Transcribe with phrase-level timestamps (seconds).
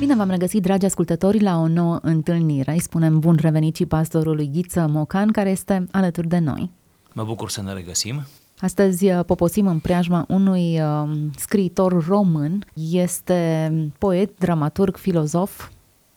[0.00, 2.72] Bine v-am regăsit, dragi ascultători, la o nouă întâlnire.
[2.72, 6.70] Îi spunem bun revenit și pastorului Ghiță Mocan, care este alături de noi.
[7.12, 8.26] Mă bucur să ne regăsim.
[8.58, 12.64] Astăzi uh, poposim în preajma unui uh, scriitor român.
[12.90, 15.68] Este poet, dramaturg, filozof,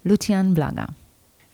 [0.02, 0.86] Lucian Blaga.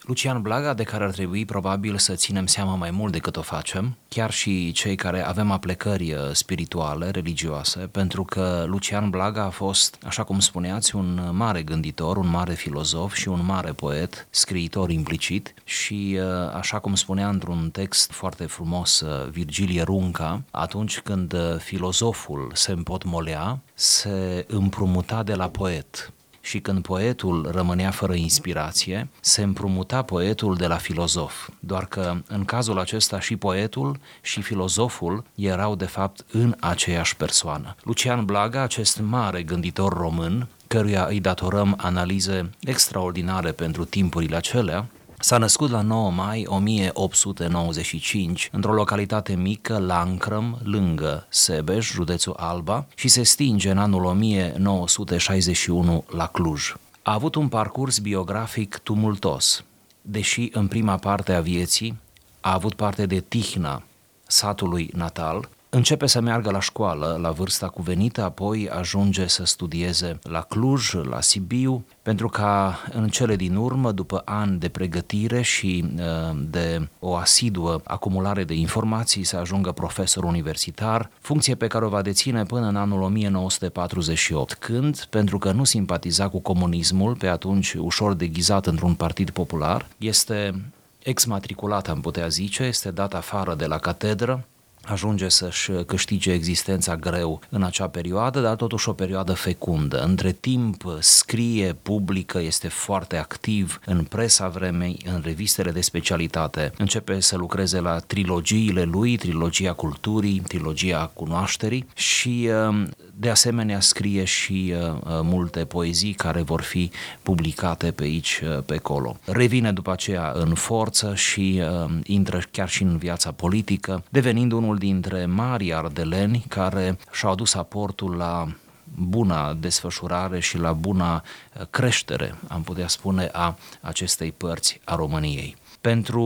[0.02, 3.98] Lucian Blaga, de care ar trebui probabil să ținem seama mai mult decât o facem,
[4.08, 9.98] chiar și cei care avem aplecări uh, spirituale, religioase, pentru că Lucian Blaga a fost,
[10.06, 15.54] așa cum spuneați, un mare gânditor, un mare filozof și un mare poet, scriitor implicit
[15.64, 22.52] și, uh, așa cum spunea într-un text foarte frumos uh, Virgilie Runca, atunci când filozoful
[22.54, 30.02] se împotmolea, se împrumuta de la poet și când poetul rămânea fără inspirație, se împrumuta
[30.02, 31.50] poetul de la filozof.
[31.60, 37.76] Doar că în cazul acesta și poetul și filozoful erau de fapt în aceeași persoană.
[37.84, 44.88] Lucian Blaga, acest mare gânditor român, căruia îi datorăm analize extraordinare pentru timpurile acelea,
[45.22, 53.08] S-a născut la 9 mai 1895 într-o localitate mică, Lancrăm, lângă Sebeș, județul Alba, și
[53.08, 56.74] se stinge în anul 1961 la Cluj.
[57.02, 59.64] A avut un parcurs biografic tumultos,
[60.02, 61.98] deși în prima parte a vieții
[62.40, 63.84] a avut parte de tihna
[64.28, 70.42] satului natal, Începe să meargă la școală la vârsta cuvenită, apoi ajunge să studieze la
[70.42, 76.38] Cluj, la Sibiu, pentru ca în cele din urmă, după ani de pregătire și uh,
[76.50, 82.02] de o asiduă acumulare de informații, să ajungă profesor universitar, funcție pe care o va
[82.02, 88.14] deține până în anul 1948, când, pentru că nu simpatiza cu comunismul, pe atunci ușor
[88.14, 90.62] deghizat într-un partid popular, este
[91.04, 94.46] exmatriculat, am putea zice, este dat afară de la catedră,
[94.92, 100.02] ajunge să-și câștige existența greu în acea perioadă, dar totuși o perioadă fecundă.
[100.02, 106.72] Între timp scrie, publică, este foarte activ în presa vremei, în revistele de specialitate.
[106.78, 112.90] Începe să lucreze la trilogiile lui, trilogia culturii, trilogia cunoașterii și um,
[113.20, 116.92] de asemenea scrie și uh, uh, multe poezii care vor fi
[117.24, 119.18] publicate pe aici, uh, pe acolo.
[119.26, 121.62] Revine după aceea în forță și
[122.04, 128.16] intră chiar și în viața politică, devenind unul dintre mari ardeleni care și-au adus aportul
[128.16, 128.48] la
[128.96, 131.24] buna desfășurare și la buna
[131.70, 135.56] creștere, am putea spune, a acestei părți a României.
[135.82, 136.22] Pentru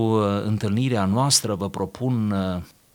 [0.46, 2.36] întâlnirea noastră vă propun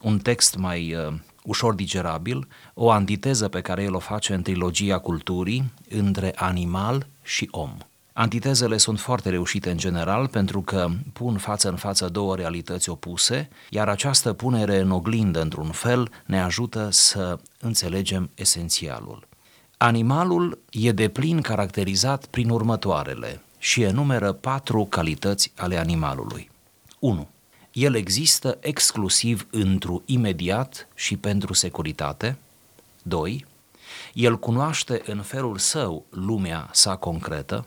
[0.01, 0.97] un text mai
[1.43, 7.49] ușor digerabil, o antiteză pe care el o face în trilogia culturii între animal și
[7.51, 7.77] om.
[8.21, 13.49] Antitezele sunt foarte reușite în general pentru că pun față în față două realități opuse,
[13.71, 19.29] iar această punere în oglindă, într-un fel, ne ajută să înțelegem esențialul.
[19.77, 26.50] Animalul e de plin caracterizat prin următoarele și enumeră patru calități ale animalului.
[26.99, 27.29] 1
[27.73, 32.39] el există exclusiv într-un imediat și pentru securitate.
[33.03, 33.47] 2.
[34.12, 37.67] El cunoaște în felul său lumea sa concretă.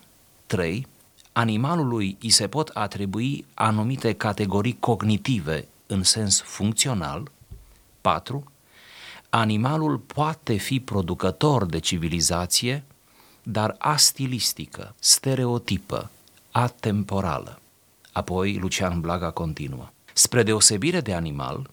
[0.51, 0.87] 3.
[1.31, 7.31] Animalului îi se pot atribui anumite categorii cognitive în sens funcțional.
[8.01, 8.51] 4.
[9.29, 12.83] Animalul poate fi producător de civilizație,
[13.43, 16.09] dar astilistică, stereotipă,
[16.51, 17.59] atemporală.
[18.11, 19.89] Apoi Lucian Blaga continuă.
[20.13, 21.69] Spre deosebire de animal,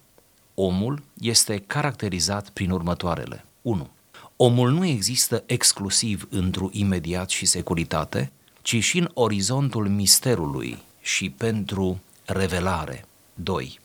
[0.55, 3.45] omul este caracterizat prin următoarele.
[3.63, 3.89] 1.
[4.37, 8.33] Omul nu există exclusiv într-un imediat și securitate,
[8.63, 13.05] ci și în orizontul misterului și pentru revelare.
[13.35, 13.81] 2.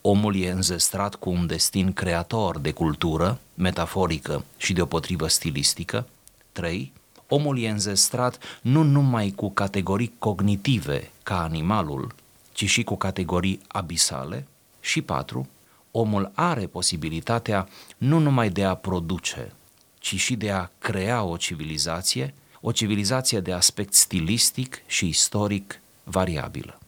[0.00, 6.06] Omul e înzestrat cu un destin creator de cultură, metaforică și deopotrivă stilistică.
[6.52, 6.92] 3.
[7.28, 12.14] Omul e înzestrat nu numai cu categorii cognitive ca animalul,
[12.52, 14.46] ci și cu categorii abisale.
[14.80, 15.48] Și patru,
[15.90, 19.52] omul are posibilitatea nu numai de a produce,
[19.98, 22.34] ci și de a crea o civilizație,
[22.68, 26.78] o civilizație de aspect stilistic și istoric variabilă.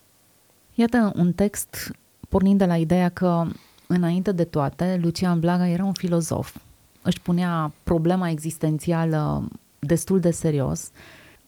[0.75, 1.91] Iată un text
[2.29, 3.47] pornind de la ideea că,
[3.87, 6.57] înainte de toate, Lucian Blaga era un filozof.
[7.03, 9.49] Își punea problema existențială
[9.79, 10.91] destul de serios.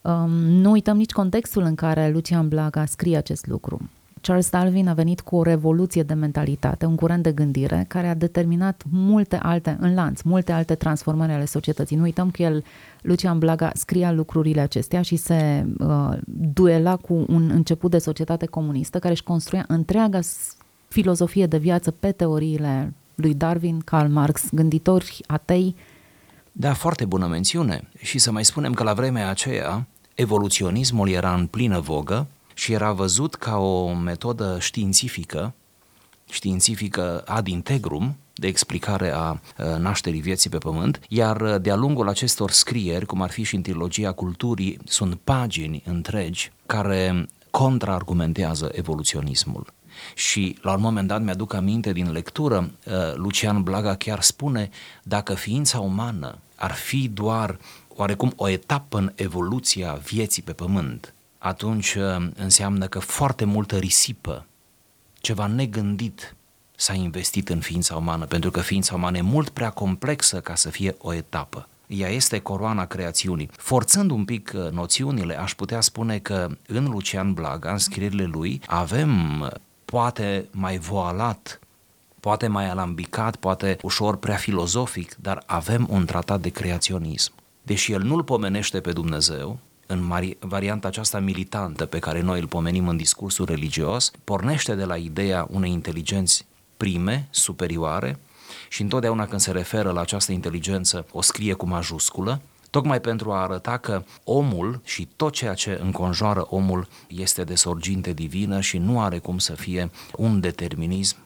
[0.01, 3.91] Um, nu uităm nici contextul în care Lucian Blaga scrie acest lucru.
[4.21, 8.15] Charles Darwin a venit cu o revoluție de mentalitate, un curent de gândire care a
[8.15, 11.97] determinat multe alte, în lanț, multe alte transformări ale societății.
[11.97, 12.65] Nu uităm că el,
[13.03, 16.17] Lucian Blaga, scria lucrurile acestea și se uh,
[16.53, 20.21] duela cu un început de societate comunistă care își construia întreaga
[20.89, 25.77] filozofie de viață pe teoriile lui Darwin, Karl Marx, gânditori atei.
[26.53, 27.89] Da, foarte bună mențiune.
[27.99, 32.27] Și să mai spunem că la vremea aceea evoluționismul era în plină vogă
[32.61, 35.55] și era văzut ca o metodă științifică,
[36.31, 39.41] științifică ad integrum, de explicare a
[39.79, 44.13] nașterii vieții pe pământ, iar de-a lungul acestor scrieri, cum ar fi și în trilogia
[44.13, 49.73] culturii, sunt pagini întregi care contraargumentează evoluționismul.
[50.15, 52.71] Și la un moment dat mi-aduc aminte din lectură,
[53.15, 54.71] Lucian Blaga chiar spune,
[55.03, 57.59] dacă ființa umană ar fi doar
[57.89, 61.97] oarecum o etapă în evoluția vieții pe pământ, atunci
[62.35, 64.47] înseamnă că foarte multă risipă,
[65.21, 66.35] ceva negândit
[66.77, 70.71] s-a investit în ființa umană, pentru că ființa umană e mult prea complexă ca să
[70.71, 71.69] fie o etapă.
[71.87, 73.49] Ea este coroana creațiunii.
[73.57, 78.61] Forțând un pic uh, noțiunile, aș putea spune că în Lucian Blaga, în scrierile lui,
[78.67, 79.51] avem uh,
[79.85, 81.61] poate mai voalat,
[82.21, 87.33] poate mai alambicat, poate ușor prea filozofic, dar avem un tratat de creaționism.
[87.63, 89.59] Deși el nu-l pomenește pe Dumnezeu,
[89.91, 94.85] în mari- varianta aceasta militantă pe care noi îl pomenim în discursul religios, pornește de
[94.85, 96.47] la ideea unei inteligenți
[96.77, 98.19] prime, superioare,
[98.69, 102.41] și întotdeauna când se referă la această inteligență o scrie cu majusculă,
[102.71, 108.13] tocmai pentru a arăta că omul și tot ceea ce înconjoară omul este de sorginte
[108.13, 111.17] divină și nu are cum să fie un determinism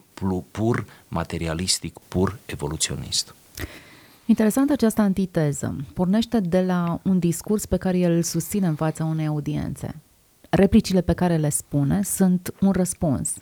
[0.51, 3.35] pur materialistic, pur evoluționist.
[4.27, 5.77] Interesant această antiteză.
[5.95, 9.95] Pornește de la un discurs pe care el îl susține în fața unei audiențe.
[10.51, 13.35] Replicile pe care le spune sunt un răspuns.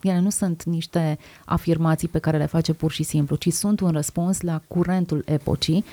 [0.00, 3.90] Ele nu sunt niște afirmații pe care le face pur și simplu, ci sunt un
[3.90, 5.84] răspuns la curentul epocii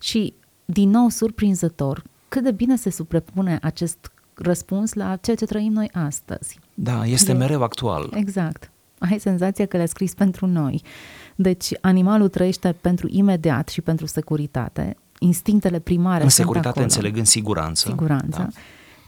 [0.00, 0.34] și,
[0.64, 5.90] din nou, surprinzător, cât de bine se suprepune acest răspuns la ceea ce trăim noi
[5.92, 6.58] astăzi.
[6.74, 8.10] Da, este mereu actual.
[8.14, 8.71] Exact.
[9.10, 10.82] Ai senzația că le-a scris pentru noi.
[11.34, 14.96] Deci, animalul trăiește pentru imediat și pentru securitate.
[15.18, 16.84] Instinctele primare În sunt securitate acolo.
[16.84, 17.88] înțelegând siguranță.
[17.88, 18.38] Siguranță.
[18.38, 18.48] Da.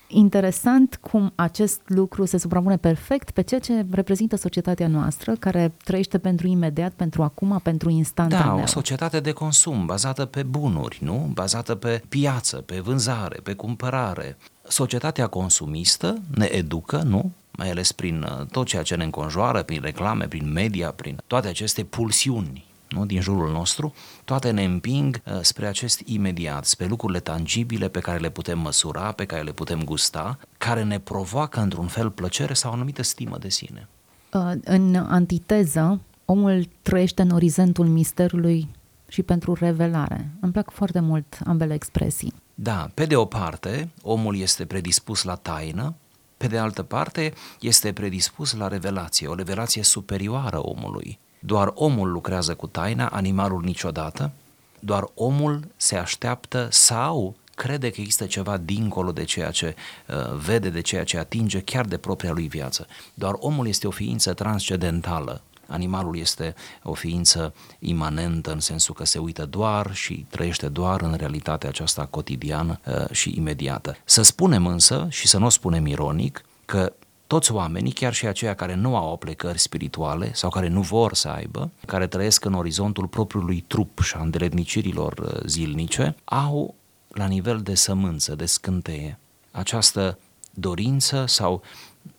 [0.09, 6.19] Interesant cum acest lucru se suprapune perfect pe ceea ce reprezintă societatea noastră, care trăiește
[6.19, 8.57] pentru imediat, pentru acum, pentru instantaneu.
[8.57, 11.31] Da, o societate de consum, bazată pe bunuri, nu?
[11.33, 14.37] Bazată pe piață, pe vânzare, pe cumpărare.
[14.69, 17.33] Societatea consumistă ne educă, nu?
[17.57, 21.49] Mai ales prin uh, tot ceea ce ne înconjoară, prin reclame, prin media, prin toate
[21.49, 22.65] aceste pulsiuni
[22.95, 23.07] nu?
[23.07, 28.19] din jurul nostru, toate ne împing uh, spre acest imediat, spre lucrurile tangibile pe care
[28.19, 32.71] le putem măsura, pe care le putem gusta, care ne provoacă într-un fel plăcere sau
[32.71, 33.89] o anumită stimă de sine.
[34.33, 38.69] Uh, În antiteză, omul trăiește în orizontul misterului
[39.09, 40.31] și pentru revelare.
[40.41, 42.33] Îmi plac foarte mult ambele expresii.
[42.55, 45.95] Da, pe de o parte, omul este predispus la taină,
[46.45, 51.19] pe de altă parte, este predispus la revelație, o revelație superioară omului.
[51.39, 54.33] Doar omul lucrează cu taina, animalul niciodată,
[54.81, 59.75] doar omul se așteaptă sau crede că există ceva dincolo de ceea ce
[60.07, 62.87] uh, vede, de ceea ce atinge, chiar de propria lui viață.
[63.15, 65.43] Doar omul este o ființă transcendentală.
[65.67, 71.15] Animalul este o ființă imanentă în sensul că se uită doar și trăiește doar în
[71.15, 73.97] realitatea aceasta cotidiană uh, și imediată.
[74.05, 76.93] Să spunem însă, și să nu o spunem ironic, că
[77.27, 81.29] toți oamenii, chiar și aceia care nu au aplecări spirituale sau care nu vor să
[81.29, 86.75] aibă, care trăiesc în orizontul propriului trup și a îndeletnicirilor uh, zilnice, au
[87.09, 89.19] la nivel de sămânță, de scânteie,
[89.51, 90.19] această
[90.51, 91.63] dorință sau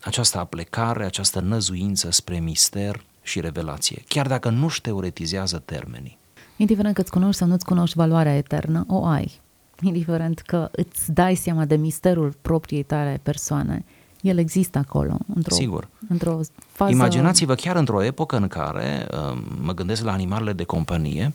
[0.02, 6.18] această aplecare, această năzuință spre mister și revelație, chiar dacă nu-și teoretizează termenii.
[6.58, 9.42] Indiferent că îți cunoști sau nu-ți cunoști valoarea eternă, o ai.
[9.82, 13.86] Indiferent că îți dai seama de misterul propriei tale persoane,
[14.22, 15.88] el există acolo, într-o, Sigur.
[16.10, 16.92] într-o fază...
[16.92, 21.34] Imaginați-vă chiar într-o epocă în care, uh, mă gândesc la animalele de companie,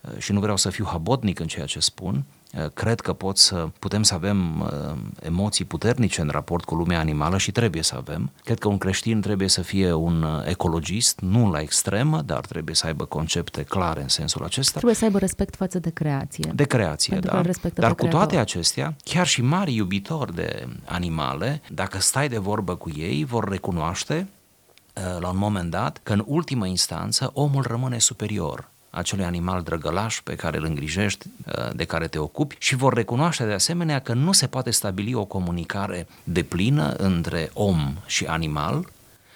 [0.00, 2.37] uh, și nu vreau să fiu habotnic în ceea ce spun, uh,
[2.74, 4.70] cred că pot să, putem să avem
[5.22, 8.30] emoții puternice în raport cu lumea animală și trebuie să avem.
[8.44, 12.86] Cred că un creștin trebuie să fie un ecologist, nu la extremă, dar trebuie să
[12.86, 14.72] aibă concepte clare în sensul acesta.
[14.72, 16.52] Trebuie să aibă respect față de creație.
[16.54, 17.40] De creație, Pentru că da.
[17.42, 18.50] îl respectă Dar pe cu toate Creator.
[18.50, 24.28] acestea, chiar și mari iubitori de animale, dacă stai de vorbă cu ei, vor recunoaște
[24.94, 30.20] uh, la un moment dat că în ultimă instanță omul rămâne superior acelui animal drăgălaș
[30.20, 34.12] pe care îl îngrijești, uh, de care te ocupi și vor recunoaște de asemenea că
[34.12, 38.88] nu se poate stabili o comunicare deplină între om și animal,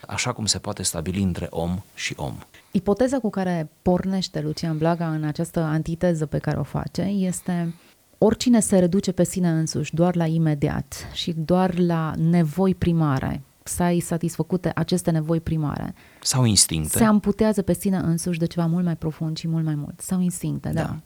[0.06, 2.34] așa cum se poate stabili între om și om.
[2.70, 7.74] Ipoteza cu care pornește Lucian Blaga în această antiteză pe care o face este
[8.18, 13.82] oricine se reduce pe sine însuși doar la imediat și doar la nevoi primare, să
[13.82, 16.98] ai satisfăcute aceste nevoi primare, Sau instincte.
[16.98, 20.00] se amputează pe sine însuși de ceva mult mai profund și mult mai mult.
[20.00, 20.82] Sau instincte, da.
[20.82, 20.96] Da.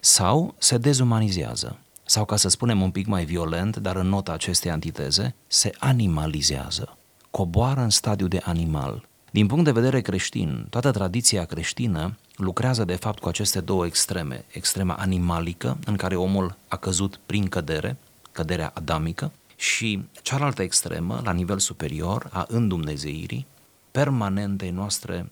[0.00, 4.70] sau se dezumanizează sau ca să spunem un pic mai violent, dar în nota acestei
[4.70, 6.96] antiteze, se animalizează,
[7.30, 9.08] coboară în stadiu de animal.
[9.30, 14.44] Din punct de vedere creștin, toată tradiția creștină lucrează de fapt cu aceste două extreme,
[14.52, 17.96] extrema animalică, în care omul a căzut prin cădere,
[18.32, 23.46] căderea adamică, și cealaltă extremă, la nivel superior, a îndumnezeirii,
[23.90, 25.30] permanentei noastre,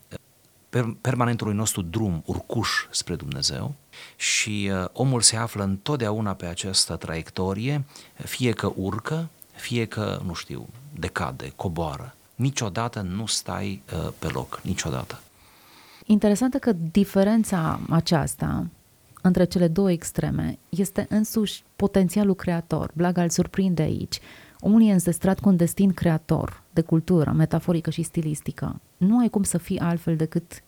[0.69, 3.75] per, permanentului nostru drum, urcuș spre Dumnezeu
[4.17, 10.35] și uh, omul se află întotdeauna pe această traiectorie, fie că urcă, fie că, nu
[10.35, 12.15] știu, decade, coboară.
[12.35, 15.21] Niciodată nu stai uh, pe loc, niciodată.
[16.07, 18.67] Interesantă că diferența aceasta
[19.23, 22.91] între cele două extreme este însuși potențialul creator.
[22.95, 24.19] Blaga îl surprinde aici.
[24.61, 28.81] Omul e înzestrat cu un destin creator, de cultură, metaforică și stilistică.
[28.97, 30.63] Nu ai cum să fii altfel decât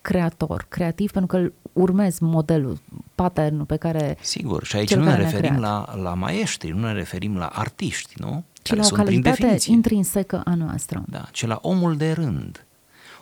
[0.00, 2.78] creator, creativ, pentru că urmezi modelul,
[3.14, 7.36] patternul pe care Sigur, și aici nu ne referim la, la maestri, nu ne referim
[7.36, 8.44] la artiști, nu?
[8.62, 11.04] Ci care la o calitate intrinsecă a noastră.
[11.06, 12.66] Da, ci la omul de rând,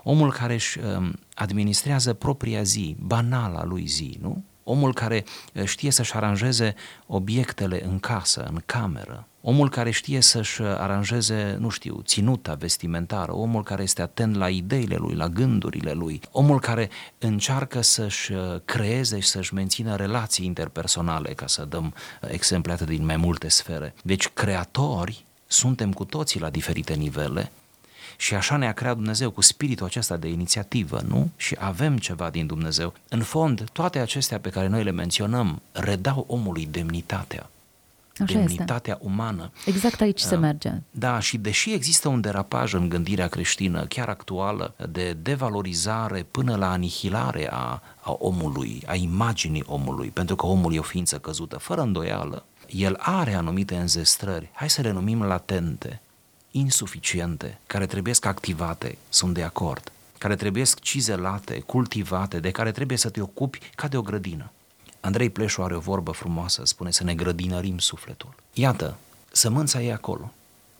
[0.02, 4.42] omul care își um, administrează propria zi, banala lui zi, nu?
[4.64, 6.74] Omul care uh, știe să-și aranjeze
[7.06, 13.34] obiectele în casă, în cameră, omul care știe să-și uh, aranjeze, nu știu, ținuta vestimentară,
[13.34, 18.60] omul care este atent la ideile lui, la gândurile lui, omul care încearcă să-și uh,
[18.64, 21.94] creeze și să-și mențină relații interpersonale, ca să dăm
[22.30, 23.94] exemple atât din mai multe sfere.
[24.02, 27.50] Deci creatori suntem cu toții la diferite nivele
[28.22, 31.30] și așa ne-a creat Dumnezeu cu spiritul acesta de inițiativă, nu?
[31.36, 32.94] Și avem ceva din Dumnezeu.
[33.08, 37.50] În fond, toate acestea pe care noi le menționăm redau omului demnitatea.
[38.18, 39.06] Așa demnitatea este.
[39.06, 39.50] umană.
[39.66, 40.72] Exact aici se merge.
[40.90, 46.70] Da, și deși există un derapaj în gândirea creștină, chiar actuală, de devalorizare până la
[46.70, 51.80] anihilare a, a omului, a imaginii omului, pentru că omul e o ființă căzută, fără
[51.80, 56.00] îndoială, el are anumite înzestrări, hai să le numim latente,
[56.52, 62.98] insuficiente, care trebuie să activate, sunt de acord, care trebuie cizelate, cultivate, de care trebuie
[62.98, 64.50] să te ocupi ca de o grădină.
[65.00, 68.34] Andrei Pleșu are o vorbă frumoasă, spune să ne grădinărim sufletul.
[68.52, 68.96] Iată,
[69.30, 70.32] sămânța e acolo.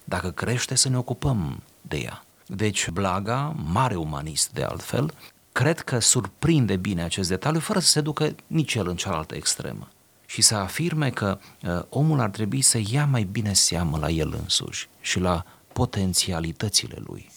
[0.05, 2.25] Dacă crește, să ne ocupăm de ea.
[2.47, 5.15] Deci Blaga, mare umanist de altfel,
[5.53, 9.89] cred că surprinde bine acest detaliu fără să se ducă nici el în cealaltă extremă
[10.27, 14.35] și să afirme că uh, omul ar trebui să ia mai bine seamă la el
[14.43, 17.31] însuși și la potențialitățile lui.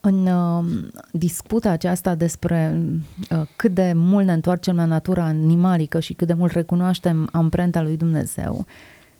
[0.00, 0.64] În uh,
[1.12, 2.82] disputa aceasta despre
[3.30, 7.82] uh, cât de mult ne întoarcem la natura animalică și cât de mult recunoaștem amprenta
[7.82, 8.66] lui Dumnezeu,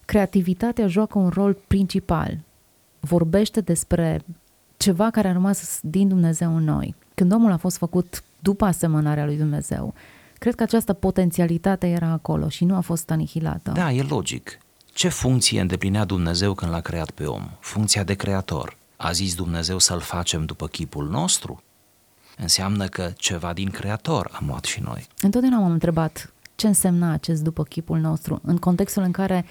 [0.05, 2.39] creativitatea joacă un rol principal.
[3.01, 4.21] Vorbește despre
[4.77, 6.95] ceva care a rămas din Dumnezeu în noi.
[7.15, 9.95] Când omul a fost făcut după asemănarea lui Dumnezeu,
[10.39, 13.73] cred că această potențialitate era acolo și nu a fost anihilată.
[13.75, 14.59] Da, e logic.
[15.01, 17.51] Ce funcție îndeplinea Dumnezeu când l-a creat pe om?
[17.61, 18.77] Funcția de creator.
[18.97, 21.63] A zis Dumnezeu să-l facem după chipul nostru?
[22.37, 25.07] Înseamnă că ceva din creator am luat și noi.
[25.21, 29.45] Întotdeauna m-am întrebat ce însemna acest după chipul nostru, în contextul în care,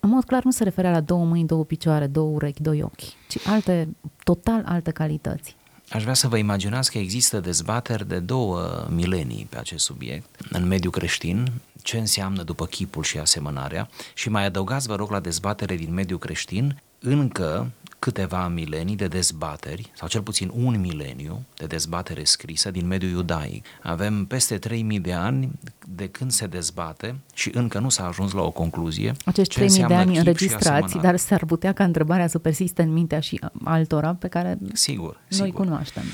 [0.00, 3.28] în mod clar, nu se referea la două mâini, două picioare, două urechi, doi ochi,
[3.28, 3.88] ci alte,
[4.24, 5.56] total alte calități.
[5.90, 10.66] Aș vrea să vă imaginați că există dezbateri de două milenii pe acest subiect în
[10.66, 11.52] mediul creștin,
[11.84, 16.18] ce înseamnă după chipul și asemănarea și mai adăugați, vă rog, la dezbatere din mediul
[16.18, 22.86] creștin încă câteva milenii de dezbateri, sau cel puțin un mileniu de dezbatere scrisă din
[22.86, 23.64] mediul iudaic.
[23.82, 25.50] Avem peste 3000 de ani
[25.86, 29.12] de când se dezbate și încă nu s-a ajuns la o concluzie.
[29.24, 33.40] Acești 3000 de ani înregistrați, dar s-ar putea ca întrebarea să persiste în mintea și
[33.64, 35.64] altora pe care sigur, noi sigur.
[35.64, 36.04] cunoaștem.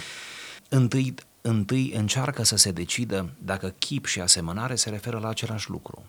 [0.68, 6.02] Întâi, întâi încearcă să se decidă dacă chip și asemănare se referă la același lucru.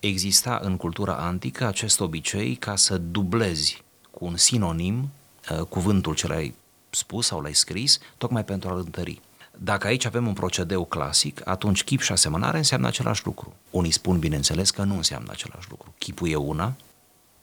[0.00, 5.10] Exista în cultura antică acest obicei ca să dublezi cu un sinonim
[5.50, 6.54] uh, cuvântul ce l-ai
[6.90, 9.20] spus sau l-ai scris, tocmai pentru a-l întări.
[9.58, 13.54] Dacă aici avem un procedeu clasic, atunci chip și asemănare înseamnă același lucru.
[13.70, 15.94] Unii spun, bineînțeles, că nu înseamnă același lucru.
[15.98, 16.76] Chipul e una,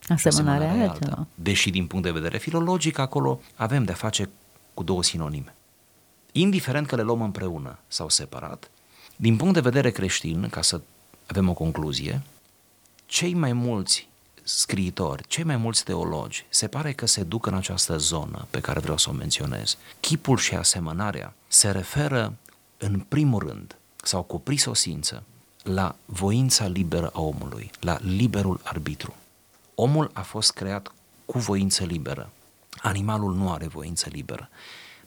[0.08, 1.26] asemănarea e alta.
[1.34, 4.28] Deși din punct de vedere filologic acolo avem de face
[4.74, 5.55] cu două sinonime.
[6.38, 8.70] Indiferent că le luăm împreună sau separat,
[9.16, 10.80] din punct de vedere creștin, ca să
[11.26, 12.22] avem o concluzie,
[13.06, 14.08] cei mai mulți
[14.42, 18.80] scriitori, cei mai mulți teologi, se pare că se duc în această zonă pe care
[18.80, 19.76] vreau să o menționez.
[20.00, 22.34] Chipul și asemănarea se referă
[22.78, 25.22] în primul rând sau cu prisosință
[25.62, 29.14] la voința liberă a omului, la liberul arbitru.
[29.74, 30.92] Omul a fost creat
[31.24, 32.30] cu voință liberă.
[32.82, 34.48] Animalul nu are voință liberă.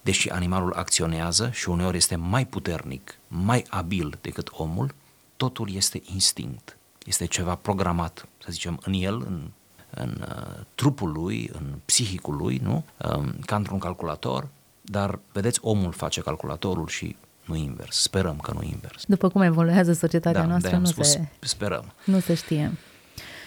[0.09, 4.93] Deși animalul acționează și uneori este mai puternic, mai abil decât omul,
[5.35, 9.41] totul este instinct este ceva programat, să zicem, în el, în,
[9.89, 12.83] în uh, trupul lui, în psihicul lui, nu?
[13.15, 14.47] Um, ca într-un calculator,
[14.81, 18.01] dar, vedeți, omul face calculatorul și nu invers.
[18.01, 19.03] Sperăm că nu invers.
[19.07, 21.93] După cum evoluează societatea da, noastră, nu spus, se, sperăm.
[22.03, 22.71] nu se știe.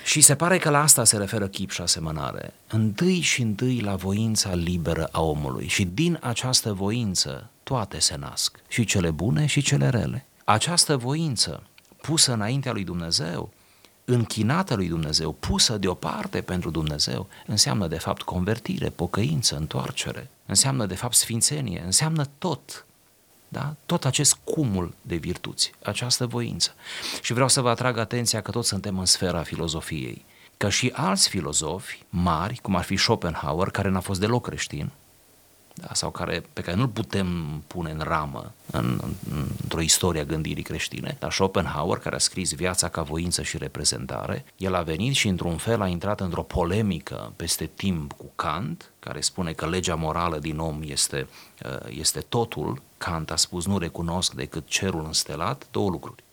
[0.04, 2.54] Și se pare că la asta se referă chip și asemănare.
[2.68, 5.68] Întâi și întâi la voința liberă a omului.
[5.68, 10.26] Și din această voință toate se nasc, și cele bune și cele rele.
[10.44, 11.62] Această voință
[12.00, 13.52] pusă înaintea lui Dumnezeu,
[14.04, 20.94] închinată lui Dumnezeu, pusă deoparte pentru Dumnezeu, înseamnă de fapt convertire, pocăință, întoarcere, înseamnă de
[20.94, 22.86] fapt sfințenie, înseamnă tot
[23.52, 23.74] da?
[23.86, 26.74] Tot acest cumul de virtuți, această voință.
[27.22, 30.24] Și vreau să vă atrag atenția că toți suntem în sfera filozofiei,
[30.56, 34.90] că și alți filozofi mari, cum ar fi Schopenhauer, care n-a fost deloc creștin,
[35.74, 40.24] da, sau care, pe care nu-l putem pune în ramă în, în, într-o istorie a
[40.24, 45.14] gândirii creștine, dar Schopenhauer, care a scris Viața ca voință și reprezentare, el a venit
[45.14, 49.94] și într-un fel a intrat într-o polemică peste timp cu Kant, care spune că legea
[49.94, 51.28] morală din om este,
[51.64, 52.82] uh, este totul.
[52.98, 56.24] Kant a spus nu recunosc decât cerul înstelat, două lucruri.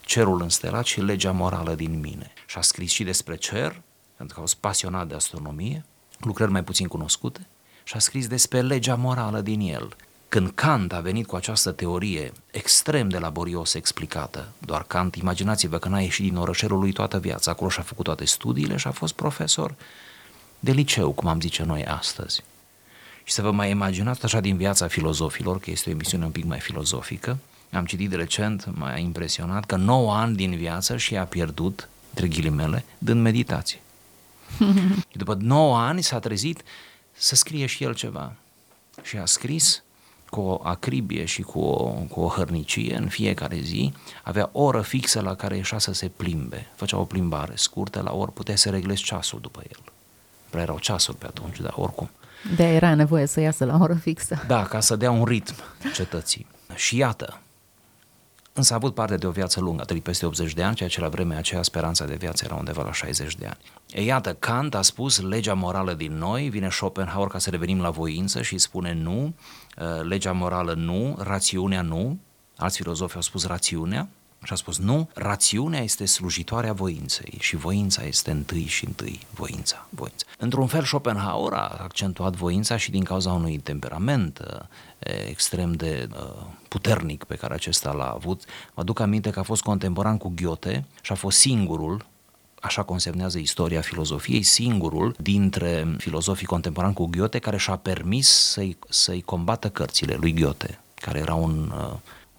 [0.00, 2.32] Cerul înstelat și legea morală din mine.
[2.46, 3.82] Și a scris și despre cer,
[4.16, 5.84] pentru că a fost pasionat de astronomie,
[6.18, 7.46] lucrări mai puțin cunoscute,
[7.84, 9.96] și a scris despre legea morală din el.
[10.28, 15.88] Când Kant a venit cu această teorie extrem de laborios explicată, doar Kant, imaginați-vă că
[15.88, 19.14] n-a ieșit din orășelul lui toată viața, acolo și-a făcut toate studiile și a fost
[19.14, 19.74] profesor
[20.58, 22.42] de liceu, cum am zice noi astăzi.
[23.24, 26.44] Și să vă mai imaginați așa din viața filozofilor, că este o emisiune un pic
[26.44, 27.38] mai filozofică,
[27.72, 32.84] am citit recent, m-a impresionat că 9 ani din viață și a pierdut, între ghilimele,
[32.98, 33.80] dând meditație.
[35.10, 36.62] și după 9 ani s-a trezit
[37.16, 38.32] să scrie și el ceva.
[39.02, 39.82] Și a scris
[40.30, 43.92] cu o acribie și cu o, cu o hărnicie în fiecare zi,
[44.22, 46.66] avea o oră fixă la care ieșea să se plimbe.
[46.74, 49.78] Făcea o plimbare scurtă la oră, putea să reglezi ceasul după el.
[50.50, 52.10] Prea erau ceasuri pe atunci, dar oricum.
[52.56, 54.44] De era nevoie să iasă la oră fixă.
[54.46, 55.54] Da, ca să dea un ritm
[55.94, 56.46] cetății.
[56.74, 57.40] Și iată,
[58.56, 60.88] însă a avut parte de o viață lungă, a trăit peste 80 de ani, ceea
[60.88, 63.58] ce la vremea aceea speranța de viață era undeva la 60 de ani.
[63.90, 67.90] E, iată, Kant a spus legea morală din noi, vine Schopenhauer ca să revenim la
[67.90, 69.34] voință și spune nu,
[69.78, 72.18] uh, legea morală nu, rațiunea nu,
[72.56, 74.08] alți filozofi au spus rațiunea,
[74.44, 79.86] și a spus, nu, rațiunea este slujitoarea voinței și voința este întâi și întâi voința.
[79.90, 80.26] voința.
[80.38, 84.60] Într-un fel, Schopenhauer a accentuat voința și din cauza unui temperament uh,
[85.28, 88.44] extrem de uh, puternic pe care acesta l-a avut.
[88.74, 92.06] Mă aduc aminte că a fost contemporan cu Goethe și a fost singurul
[92.64, 99.22] așa consemnează istoria filozofiei, singurul dintre filozofii contemporani cu Goethe care și-a permis să-i, să-i
[99.22, 101.92] combată cărțile lui Goethe, care era un uh,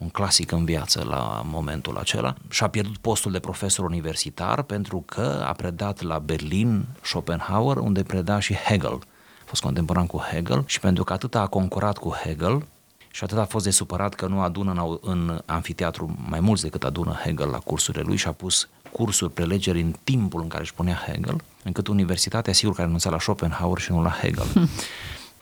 [0.05, 5.03] un clasic în viață la momentul acela și a pierdut postul de profesor universitar pentru
[5.05, 8.99] că a predat la Berlin Schopenhauer, unde preda și Hegel.
[9.41, 12.65] A fost contemporan cu Hegel și pentru că atât a concurat cu Hegel
[13.11, 16.83] și atât a fost de supărat că nu adună în, în anfiteatru mai mulți decât
[16.83, 20.73] adună Hegel la cursurile lui și a pus cursuri, prelegeri în timpul în care își
[20.73, 24.47] punea Hegel, încât universitatea sigur că a renunțat la Schopenhauer și nu la Hegel.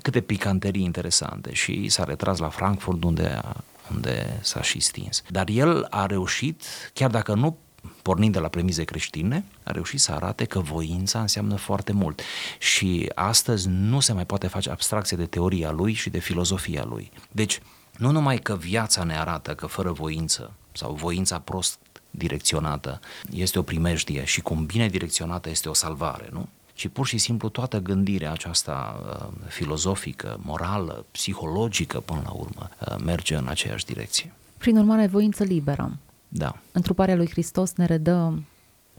[0.01, 3.55] Câte picanterii interesante și s-a retras la Frankfurt unde a
[3.91, 5.23] unde s-a și stins.
[5.29, 7.57] Dar el a reușit, chiar dacă nu
[8.01, 12.21] pornind de la premize creștine, a reușit să arate că voința înseamnă foarte mult.
[12.59, 17.11] Și astăzi nu se mai poate face abstracție de teoria lui și de filozofia lui.
[17.31, 17.61] Deci,
[17.97, 21.79] nu numai că viața ne arată că fără voință sau voința prost
[22.11, 22.99] direcționată
[23.31, 26.49] este o primejdie și cum bine direcționată este o salvare, nu?
[26.73, 32.95] Ci pur și simplu toată gândirea aceasta uh, filozofică, morală, psihologică până la urmă uh,
[33.05, 34.33] merge în aceeași direcție.
[34.57, 35.97] Prin urmare, voință liberă.
[36.27, 36.55] Da.
[36.71, 38.43] Întruparea lui Hristos ne redă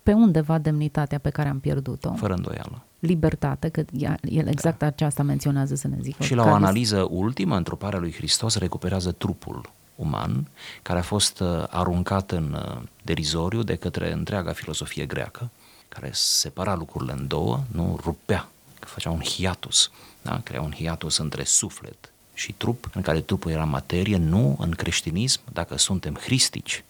[0.02, 2.12] pe undeva demnitatea pe care am pierdut-o.
[2.14, 2.82] Fără îndoială.
[2.98, 3.84] Libertate, că
[4.22, 4.87] el exact da.
[4.87, 6.22] aceasta menționează să ne zică.
[6.22, 10.48] Și la o analiză ultimă, întruparea lui Hristos recuperează trupul uman,
[10.82, 12.56] care a fost uh, aruncat în
[13.02, 15.50] derizoriu de către întreaga filosofie greacă,
[15.94, 18.48] care separa lucrurile în două, nu rupea,
[18.80, 19.90] că făcea un hiatus,
[20.22, 20.40] da?
[20.44, 25.40] crea un hiatus între suflet și trup, în care trupul era materie, nu în creștinism,
[25.52, 26.85] dacă suntem hristici,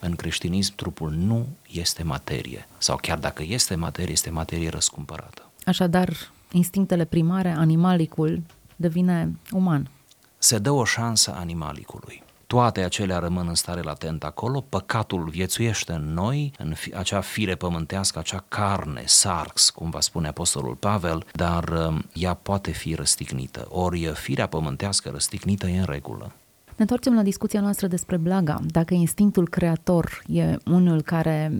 [0.00, 5.42] în creștinism trupul nu este materie, sau chiar dacă este materie, este materie răscumpărată.
[5.64, 8.42] Așadar, instinctele primare, animalicul,
[8.76, 9.90] devine uman.
[10.38, 16.12] Se dă o șansă animalicului toate acelea rămân în stare latentă acolo, păcatul viețuiește în
[16.12, 21.68] noi, în fi, acea fire pământească, acea carne, sarx, cum va spune Apostolul Pavel, dar
[21.68, 23.66] um, ea poate fi răstignită.
[23.68, 26.32] Ori firea pământească răstignită e în regulă.
[26.66, 28.60] Ne întoarcem la discuția noastră despre blaga.
[28.66, 31.52] Dacă instinctul creator e unul care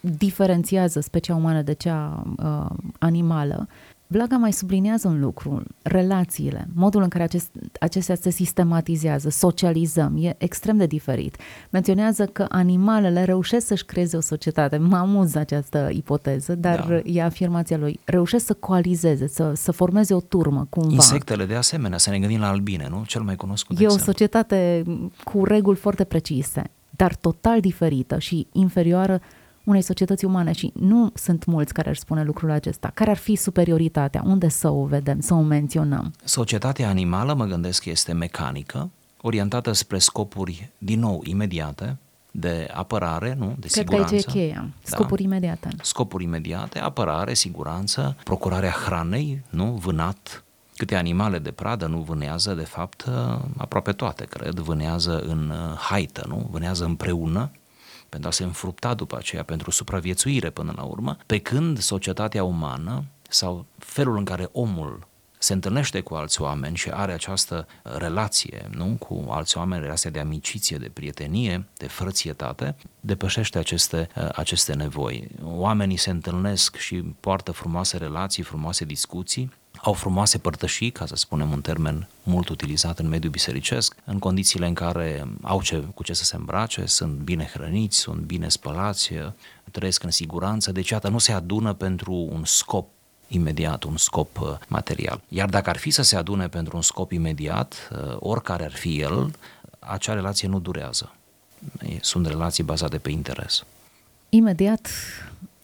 [0.00, 2.66] diferențiază specia umană de cea uh,
[2.98, 3.68] animală,
[4.12, 10.34] Blaga mai subliniază un lucru, relațiile, modul în care acest, acestea se sistematizează, socializăm, e
[10.38, 11.36] extrem de diferit.
[11.70, 14.76] Menționează că animalele reușesc să-și creeze o societate.
[14.76, 17.10] Mă amuză această ipoteză, dar da.
[17.10, 18.00] e afirmația lui.
[18.04, 20.92] Reușesc să coalizeze, să, să formeze o turmă cumva.
[20.92, 23.04] Insectele de asemenea, să ne gândim la albine, nu?
[23.06, 24.02] Cel mai cunoscut E exemplu.
[24.02, 24.82] o societate
[25.24, 29.20] cu reguli foarte precise, dar total diferită și inferioară
[29.64, 32.90] unei societăți umane și nu sunt mulți care ar spune lucrul acesta.
[32.94, 34.22] Care ar fi superioritatea?
[34.24, 36.12] Unde să o vedem, să o menționăm?
[36.24, 41.96] Societatea animală, mă gândesc, este mecanică, orientată spre scopuri, din nou, imediate,
[42.30, 43.46] de apărare, nu?
[43.46, 44.08] De Cred siguranță.
[44.08, 44.60] că aici e cheia.
[44.60, 44.70] Da.
[44.82, 45.28] Scopuri da.
[45.28, 45.68] imediate.
[45.82, 49.64] Scopuri imediate, apărare, siguranță, procurarea hranei, nu?
[49.64, 50.44] Vânat.
[50.76, 53.04] Câte animale de pradă nu vânează, de fapt,
[53.56, 56.48] aproape toate, cred, vânează în uh, haită, nu?
[56.50, 57.50] Vânează împreună
[58.12, 63.04] pentru a se înfrupta după aceea, pentru supraviețuire până la urmă, pe când societatea umană
[63.28, 65.06] sau felul în care omul
[65.38, 68.96] se întâlnește cu alți oameni și are această relație nu?
[68.98, 75.28] cu alți oameni, relația de amiciție, de prietenie, de frățietate, depășește aceste, aceste nevoi.
[75.42, 79.52] Oamenii se întâlnesc și poartă frumoase relații, frumoase discuții,
[79.84, 84.66] au frumoase părtășii, ca să spunem un termen mult utilizat în mediul bisericesc, în condițiile
[84.66, 89.12] în care au ce, cu ce să se îmbrace, sunt bine hrăniți, sunt bine spălați,
[89.70, 92.88] trăiesc în siguranță, deci iată, nu se adună pentru un scop
[93.28, 95.20] imediat, un scop uh, material.
[95.28, 99.00] Iar dacă ar fi să se adune pentru un scop imediat, uh, oricare ar fi
[99.00, 99.34] el,
[99.78, 101.14] acea relație nu durează.
[102.00, 103.64] Sunt relații bazate pe interes.
[104.28, 104.88] Imediat,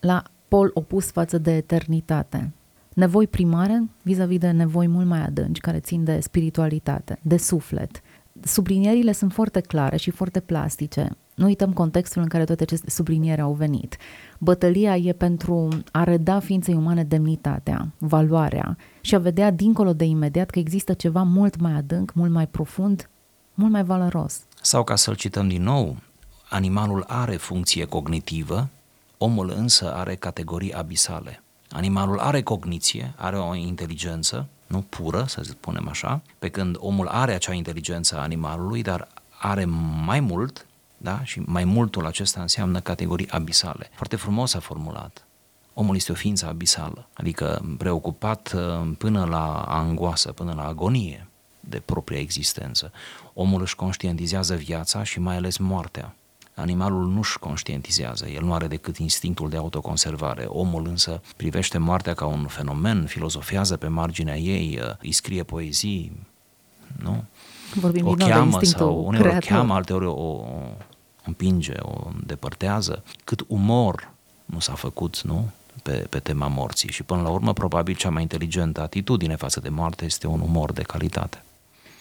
[0.01, 2.53] la pol opus față de eternitate,
[2.99, 8.01] nevoi primare vis-a-vis de nevoi mult mai adânci, care țin de spiritualitate, de suflet.
[8.43, 11.17] Sublinierile sunt foarte clare și foarte plastice.
[11.35, 13.97] Nu uităm contextul în care toate aceste sublinieri au venit.
[14.39, 20.51] Bătălia e pentru a reda ființei umane demnitatea, valoarea și a vedea dincolo de imediat
[20.51, 23.11] că există ceva mult mai adânc, mult mai profund,
[23.55, 24.41] mult mai valoros.
[24.63, 25.97] Sau ca să-l cităm din nou,
[26.51, 28.69] animalul are funcție cognitivă,
[29.19, 31.43] omul însă are categorii abisale.
[31.71, 37.35] Animalul are cogniție, are o inteligență, nu pură, să spunem așa, pe când omul are
[37.35, 39.65] acea inteligență a animalului, dar are
[40.05, 41.25] mai mult, da?
[41.25, 43.91] și mai multul acesta înseamnă categorii abisale.
[43.95, 45.27] Foarte frumos a formulat.
[45.75, 51.29] Omul este o ființă abisală, adică preocupat uh, până la angoasă, până la agonie
[51.61, 52.93] de propria existență.
[53.35, 56.15] Omul își conștientizează viața și mai ales moartea.
[56.59, 60.45] Animalul nu-și conștientizează, el nu are decât instinctul de autoconservare.
[60.45, 66.27] Omul însă privește moartea ca un fenomen, filozofează pe marginea ei, uh, îi scrie poezii,
[67.03, 67.25] nu?
[67.75, 70.45] Vorbim o cheamă sau uneori o cheamă, alteori o, o
[71.25, 73.03] împinge, o îndepărtează.
[73.25, 74.11] Cât umor
[74.45, 75.51] nu s-a făcut, nu?
[75.83, 79.69] Pe, pe tema morții și până la urmă probabil cea mai inteligentă atitudine față de
[79.69, 81.43] moarte este un umor de calitate.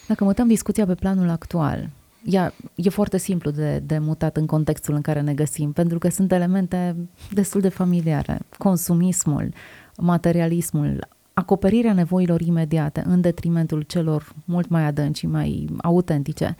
[0.08, 1.89] Dacă mutăm discuția pe planul actual,
[2.29, 6.09] ea e foarte simplu de, de mutat în contextul în care ne găsim, pentru că
[6.09, 6.95] sunt elemente
[7.31, 8.39] destul de familiare.
[8.57, 9.53] Consumismul,
[9.97, 16.55] materialismul, acoperirea nevoilor imediate în detrimentul celor mult mai adânci și mai autentice.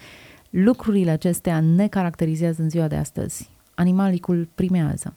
[0.50, 3.50] Lucrurile acestea ne caracterizează în ziua de astăzi.
[3.76, 5.14] Animalicul primează.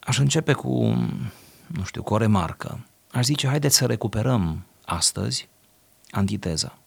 [0.00, 0.70] Aș începe cu,
[1.66, 2.86] nu știu, cu o remarcă.
[3.10, 5.48] Aș zice, haideți să recuperăm astăzi
[6.10, 6.78] antiteza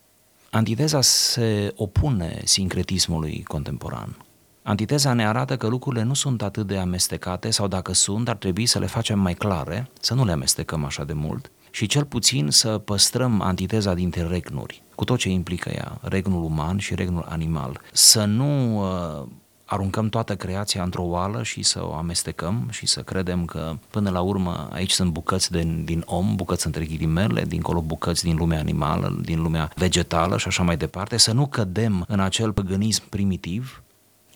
[0.51, 4.17] Antiteza se opune sincretismului contemporan.
[4.63, 8.65] Antiteza ne arată că lucrurile nu sunt atât de amestecate sau dacă sunt, ar trebui
[8.65, 12.49] să le facem mai clare, să nu le amestecăm așa de mult și cel puțin
[12.49, 17.81] să păstrăm antiteza dintre regnuri, cu tot ce implică ea, regnul uman și regnul animal.
[17.91, 19.27] Să nu uh,
[19.69, 24.21] aruncăm toată creația într-o oală și să o amestecăm și să credem că până la
[24.21, 29.17] urmă aici sunt bucăți de, din om, bucăți între ghilimele, dincolo bucăți din lumea animală,
[29.21, 33.83] din lumea vegetală și așa mai departe, să nu cădem în acel păgânism primitiv,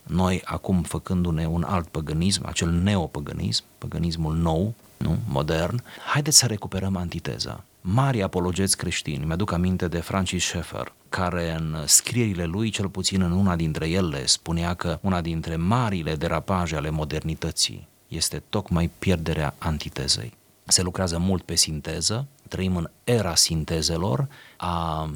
[0.03, 6.97] noi acum făcându-ne un alt păgânism, acel neopăgânism, păgânismul nou, nu, modern, haideți să recuperăm
[6.97, 7.63] antiteza.
[7.81, 13.31] Mari apologeți creștini, mi-aduc aminte de Francis Schaeffer, care în scrierile lui, cel puțin în
[13.31, 20.33] una dintre ele, spunea că una dintre marile derapaje ale modernității este tocmai pierderea antitezei.
[20.63, 25.09] Se lucrează mult pe sinteză, trăim în era sintezelor, a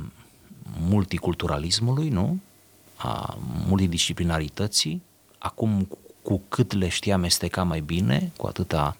[0.80, 2.40] multiculturalismului, nu?
[2.96, 5.02] a multidisciplinarității,
[5.38, 5.88] acum
[6.22, 8.98] cu cât le știi amesteca mai bine, cu atâta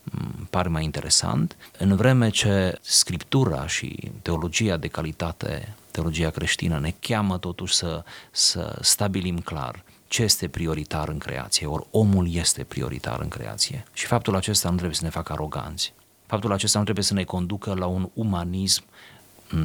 [0.50, 7.38] pare mai interesant, în vreme ce scriptura și teologia de calitate teologia creștină ne cheamă
[7.38, 9.84] totuși să, să stabilim clar.
[10.08, 13.86] ce este prioritar în creație, ori omul este prioritar în creație.
[13.94, 15.94] Și faptul acesta nu trebuie să ne facă aroganți.
[16.26, 18.84] Faptul acesta nu trebuie să ne conducă la un umanism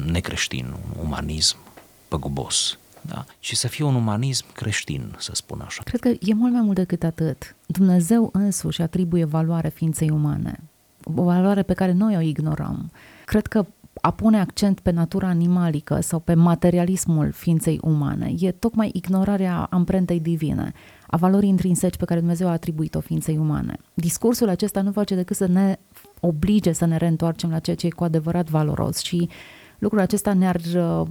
[0.05, 1.57] necreștin, un umanism
[2.07, 3.25] păgubos, da?
[3.39, 5.83] și să fie un umanism creștin, să spun așa.
[5.83, 7.55] Cred că e mult mai mult decât atât.
[7.65, 10.59] Dumnezeu însuși atribuie valoare ființei umane,
[11.03, 12.91] o valoare pe care noi o ignorăm.
[13.25, 13.65] Cred că
[14.01, 20.19] a pune accent pe natura animalică sau pe materialismul ființei umane e tocmai ignorarea amprentei
[20.19, 20.71] divine,
[21.07, 23.77] a valorii intrinseci pe care Dumnezeu a atribuit-o ființei umane.
[23.93, 25.79] Discursul acesta nu face decât să ne
[26.19, 29.29] oblige să ne reîntoarcem la ceea ce e cu adevărat valoros și
[29.79, 31.07] lucrul acesta ne-ar uh,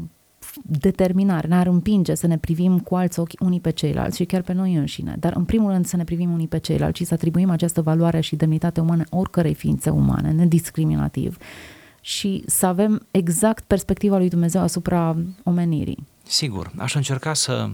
[0.63, 4.53] determina, ne-ar împinge să ne privim cu alți ochi unii pe ceilalți și chiar pe
[4.53, 5.17] noi înșine.
[5.19, 8.21] Dar în primul rând să ne privim unii pe ceilalți și să atribuim această valoare
[8.21, 11.37] și demnitate umană oricărei ființe umane, nediscriminativ
[12.05, 16.07] și să avem exact perspectiva lui Dumnezeu asupra omenirii.
[16.23, 17.71] Sigur, aș încerca să,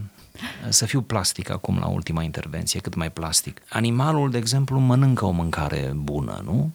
[0.69, 3.61] să fiu plastic acum la ultima intervenție, cât mai plastic.
[3.69, 6.71] Animalul, de exemplu, mănâncă o mâncare bună, nu?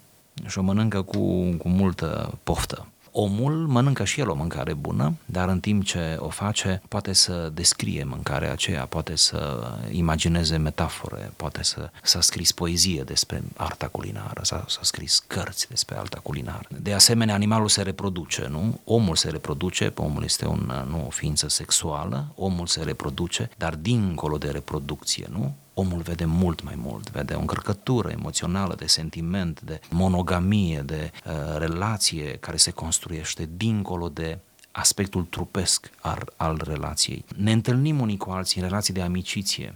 [0.47, 1.19] Și o mănâncă cu,
[1.57, 6.29] cu multă poftă omul mănâncă și el o mâncare bună, dar în timp ce o
[6.29, 13.01] face, poate să descrie mâncarea aceea, poate să imagineze metafore, poate să s-a scris poezie
[13.03, 16.67] despre arta culinară, s-a, s-a scris cărți despre arta culinară.
[16.81, 18.79] De asemenea, animalul se reproduce, nu?
[18.83, 24.37] Omul se reproduce, omul este un, nu, o ființă sexuală, omul se reproduce, dar dincolo
[24.37, 25.53] de reproducție, nu?
[25.73, 31.33] Omul vede mult mai mult, vede o încărcătură emoțională de sentiment, de monogamie, de uh,
[31.57, 34.37] relație care se construiește dincolo de
[34.71, 37.25] aspectul trupesc al, al relației.
[37.35, 39.75] Ne întâlnim unii cu alții în relații de amiciție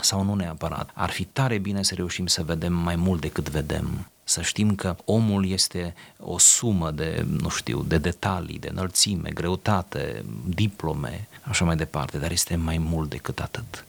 [0.00, 0.90] sau nu neapărat.
[0.94, 4.06] Ar fi tare bine să reușim să vedem mai mult decât vedem.
[4.24, 10.24] Să știm că omul este o sumă de, nu știu, de detalii, de înălțime, greutate,
[10.46, 13.84] diplome, așa mai departe, dar este mai mult decât atât.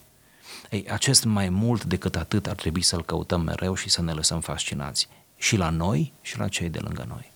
[0.74, 4.40] Ei, acest mai mult decât atât ar trebui să-l căutăm mereu și să ne lăsăm
[4.40, 7.32] fascinați și la noi și la cei de lângă noi.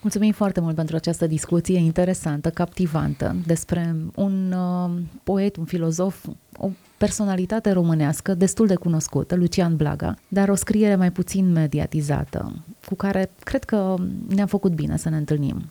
[0.00, 4.90] Mulțumim foarte mult pentru această discuție interesantă, captivantă, despre un uh,
[5.22, 6.24] poet, un filozof,
[6.56, 12.94] o personalitate românească destul de cunoscută, Lucian Blaga, dar o scriere mai puțin mediatizată, cu
[12.94, 13.94] care cred că
[14.28, 15.70] ne-a făcut bine să ne întâlnim.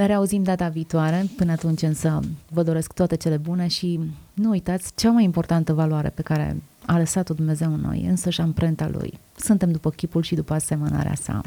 [0.00, 4.00] Ne reauzim data viitoare, până atunci însă vă doresc toate cele bune și
[4.34, 8.40] nu uitați cea mai importantă valoare pe care a lăsat-o Dumnezeu în noi, însă și
[8.40, 9.18] amprenta Lui.
[9.36, 11.42] Suntem după chipul și după asemănarea sa.